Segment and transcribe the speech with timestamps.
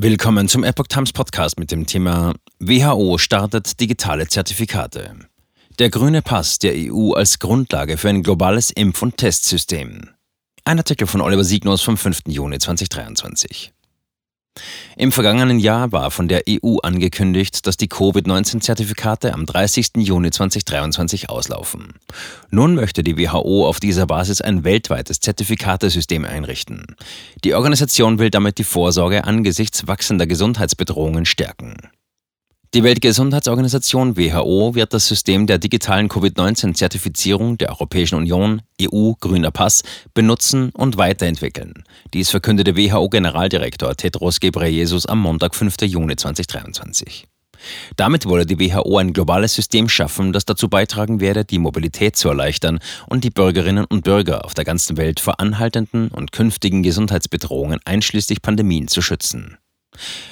[0.00, 5.16] Willkommen zum Epoch Times Podcast mit dem Thema WHO startet digitale Zertifikate.
[5.80, 10.10] Der grüne Pass der EU als Grundlage für ein globales Impf- und Testsystem.
[10.64, 12.20] Ein Artikel von Oliver Signus vom 5.
[12.28, 13.72] Juni 2023.
[14.96, 19.92] Im vergangenen Jahr war von der EU angekündigt, dass die Covid-19-Zertifikate am 30.
[19.96, 21.94] Juni 2023 auslaufen.
[22.50, 26.96] Nun möchte die WHO auf dieser Basis ein weltweites Zertifikatesystem einrichten.
[27.44, 31.76] Die Organisation will damit die Vorsorge angesichts wachsender Gesundheitsbedrohungen stärken.
[32.74, 39.82] Die Weltgesundheitsorganisation WHO wird das System der digitalen Covid-19-Zertifizierung der Europäischen Union, EU Grüner Pass,
[40.12, 41.84] benutzen und weiterentwickeln.
[42.12, 45.76] Dies verkündete WHO-Generaldirektor Tedros Ghebreyesus am Montag, 5.
[45.84, 47.26] Juni 2023.
[47.96, 52.28] Damit wolle die WHO ein globales System schaffen, das dazu beitragen werde, die Mobilität zu
[52.28, 57.80] erleichtern und die Bürgerinnen und Bürger auf der ganzen Welt vor anhaltenden und künftigen Gesundheitsbedrohungen
[57.86, 59.56] einschließlich Pandemien zu schützen.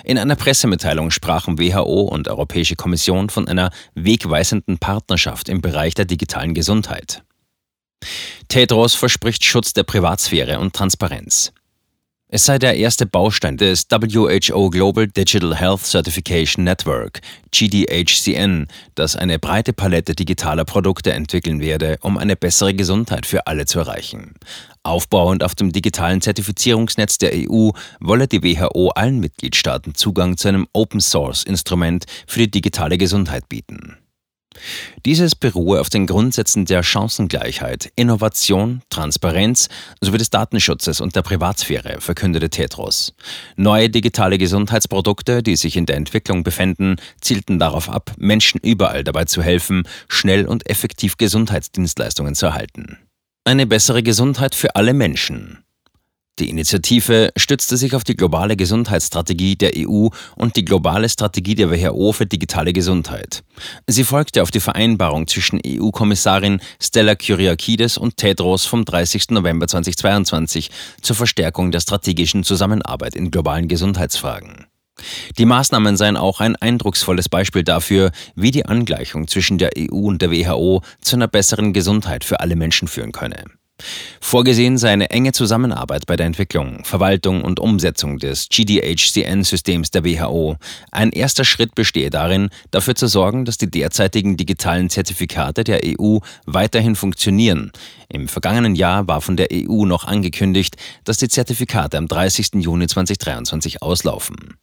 [0.05, 6.05] In einer Pressemitteilung sprachen WHO und Europäische Kommission von einer wegweisenden Partnerschaft im Bereich der
[6.05, 7.23] digitalen Gesundheit.
[8.49, 11.53] Tedros verspricht Schutz der Privatsphäre und Transparenz.
[12.29, 17.21] Es sei der erste Baustein des WHO Global Digital Health Certification Network,
[17.53, 23.65] GDHCN, das eine breite Palette digitaler Produkte entwickeln werde, um eine bessere Gesundheit für alle
[23.67, 24.35] zu erreichen.
[24.83, 30.67] Aufbauend auf dem digitalen Zertifizierungsnetz der EU wolle die WHO allen Mitgliedstaaten Zugang zu einem
[30.73, 33.99] Open-Source-Instrument für die digitale Gesundheit bieten.
[35.05, 39.69] Dieses beruhe auf den Grundsätzen der Chancengleichheit, Innovation, Transparenz
[40.01, 43.15] sowie des Datenschutzes und der Privatsphäre, verkündete Tetros.
[43.57, 49.25] Neue digitale Gesundheitsprodukte, die sich in der Entwicklung befänden, zielten darauf ab, Menschen überall dabei
[49.25, 52.99] zu helfen, schnell und effektiv Gesundheitsdienstleistungen zu erhalten.
[53.45, 55.66] Eine bessere Gesundheit für alle Menschen.
[56.39, 61.71] Die Initiative stützte sich auf die globale Gesundheitsstrategie der EU und die globale Strategie der
[61.71, 63.43] WHO für digitale Gesundheit.
[63.87, 69.31] Sie folgte auf die Vereinbarung zwischen EU-Kommissarin Stella Kyriakides und Tedros vom 30.
[69.31, 74.67] November 2022 zur Verstärkung der strategischen Zusammenarbeit in globalen Gesundheitsfragen.
[75.39, 80.21] Die Maßnahmen seien auch ein eindrucksvolles Beispiel dafür, wie die Angleichung zwischen der EU und
[80.21, 83.45] der WHO zu einer besseren Gesundheit für alle Menschen führen könne.
[84.21, 90.57] Vorgesehen sei eine enge Zusammenarbeit bei der Entwicklung, Verwaltung und Umsetzung des GDHCN-Systems der WHO.
[90.91, 96.19] Ein erster Schritt bestehe darin, dafür zu sorgen, dass die derzeitigen digitalen Zertifikate der EU
[96.47, 97.71] weiterhin funktionieren.
[98.09, 102.55] Im vergangenen Jahr war von der EU noch angekündigt, dass die Zertifikate am 30.
[102.55, 104.57] Juni 2023 auslaufen.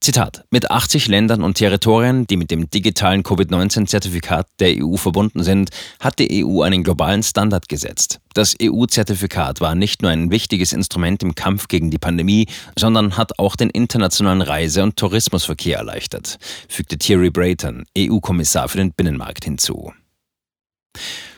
[0.00, 0.44] Zitat.
[0.50, 5.70] Mit 80 Ländern und Territorien, die mit dem digitalen Covid-19-Zertifikat der EU verbunden sind,
[6.00, 8.20] hat die EU einen globalen Standard gesetzt.
[8.34, 12.46] Das EU-Zertifikat war nicht nur ein wichtiges Instrument im Kampf gegen die Pandemie,
[12.78, 18.92] sondern hat auch den internationalen Reise- und Tourismusverkehr erleichtert, fügte Thierry Brayton, EU-Kommissar für den
[18.92, 19.92] Binnenmarkt hinzu.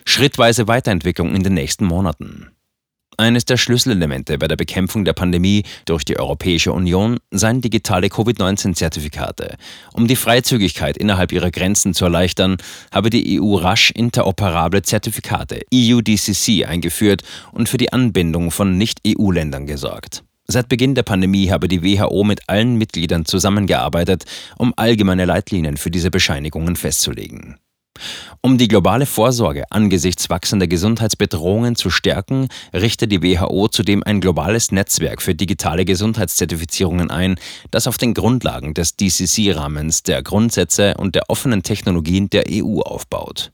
[0.04, 2.50] Schrittweise Weiterentwicklung in den nächsten Monaten.
[3.20, 9.56] Eines der Schlüsselelemente bei der Bekämpfung der Pandemie durch die Europäische Union seien digitale Covid-19-Zertifikate.
[9.92, 12.58] Um die Freizügigkeit innerhalb ihrer Grenzen zu erleichtern,
[12.92, 20.22] habe die EU rasch interoperable Zertifikate EUDCC eingeführt und für die Anbindung von Nicht-EU-Ländern gesorgt.
[20.46, 24.26] Seit Beginn der Pandemie habe die WHO mit allen Mitgliedern zusammengearbeitet,
[24.58, 27.56] um allgemeine Leitlinien für diese Bescheinigungen festzulegen.
[28.40, 34.72] Um die globale Vorsorge angesichts wachsender Gesundheitsbedrohungen zu stärken, richtet die WHO zudem ein globales
[34.72, 37.38] Netzwerk für digitale Gesundheitszertifizierungen ein,
[37.70, 43.52] das auf den Grundlagen des DCC-Rahmens, der Grundsätze und der offenen Technologien der EU aufbaut.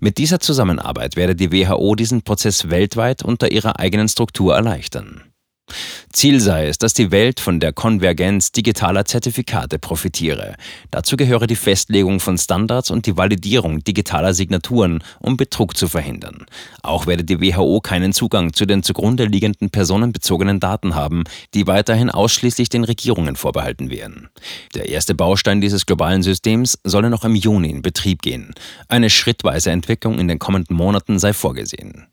[0.00, 5.22] Mit dieser Zusammenarbeit werde die WHO diesen Prozess weltweit unter ihrer eigenen Struktur erleichtern.
[6.12, 10.56] Ziel sei es, dass die Welt von der Konvergenz digitaler Zertifikate profitiere.
[10.90, 16.46] Dazu gehöre die Festlegung von Standards und die Validierung digitaler Signaturen, um Betrug zu verhindern.
[16.82, 21.24] Auch werde die WHO keinen Zugang zu den zugrunde liegenden personenbezogenen Daten haben,
[21.54, 24.28] die weiterhin ausschließlich den Regierungen vorbehalten wären.
[24.74, 28.54] Der erste Baustein dieses globalen Systems solle noch im Juni in Betrieb gehen.
[28.88, 32.06] Eine schrittweise Entwicklung in den kommenden Monaten sei vorgesehen.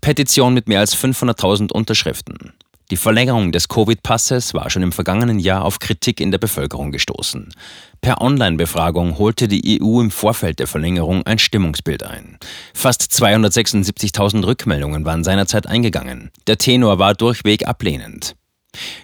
[0.00, 2.52] Petition mit mehr als 500.000 Unterschriften.
[2.92, 7.54] Die Verlängerung des Covid-Passes war schon im vergangenen Jahr auf Kritik in der Bevölkerung gestoßen.
[8.02, 12.36] Per Online-Befragung holte die EU im Vorfeld der Verlängerung ein Stimmungsbild ein.
[12.74, 16.30] Fast 276.000 Rückmeldungen waren seinerzeit eingegangen.
[16.46, 18.34] Der Tenor war durchweg ablehnend.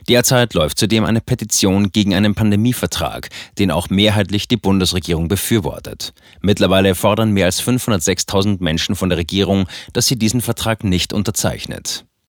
[0.09, 3.29] Derzeit läuft zudem eine Petition gegen einen Pandemievertrag,
[3.59, 6.15] den auch mehrheitlich die Bundesregierung befürwortet.
[6.41, 12.08] Mittlerweile fordern mehr als 506.000 Menschen von der Regierung, dass sie diesen Vertrag nicht unterzeichnet.